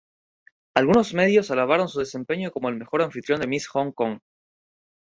Algunos 0.73 1.13
medios 1.13 1.51
alabaron 1.51 1.87
su 1.87 1.99
desempeño 1.99 2.49
como 2.49 2.69
"el 2.69 2.75
mejor 2.75 3.03
anfitrión 3.03 3.39
de 3.39 3.45
Miss 3.45 3.67
Hong 3.67 3.91
Kong". 3.91 4.17